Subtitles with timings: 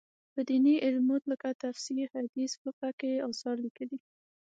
[0.33, 3.97] په دیني علومو لکه تفسیر، حدیث، فقه کې یې اثار لیکلي.